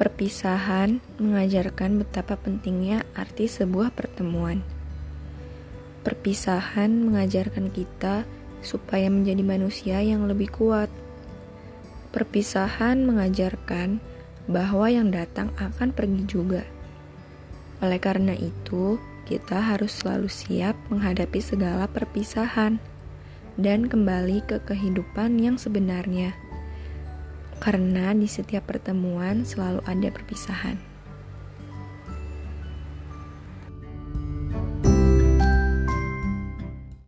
Perpisahan 0.00 1.04
mengajarkan 1.20 2.00
betapa 2.00 2.40
pentingnya 2.40 3.04
arti 3.12 3.44
sebuah 3.44 3.92
pertemuan. 3.92 4.64
Perpisahan 6.00 6.88
mengajarkan 7.04 7.68
kita 7.68 8.24
supaya 8.64 9.12
menjadi 9.12 9.44
manusia 9.44 10.00
yang 10.00 10.24
lebih 10.24 10.48
kuat. 10.56 10.88
Perpisahan 12.16 13.04
mengajarkan 13.04 14.00
bahwa 14.48 14.88
yang 14.88 15.12
datang 15.12 15.52
akan 15.60 15.92
pergi 15.92 16.24
juga. 16.24 16.64
Oleh 17.84 18.00
karena 18.00 18.32
itu, 18.32 18.96
kita 19.28 19.60
harus 19.60 20.00
selalu 20.00 20.32
siap 20.32 20.80
menghadapi 20.88 21.44
segala 21.44 21.84
perpisahan 21.84 22.80
dan 23.60 23.84
kembali 23.84 24.48
ke 24.48 24.64
kehidupan 24.64 25.36
yang 25.36 25.60
sebenarnya 25.60 26.32
karena 27.60 28.16
di 28.16 28.26
setiap 28.26 28.66
pertemuan 28.66 29.44
selalu 29.44 29.84
ada 29.84 30.08
perpisahan. 30.08 30.89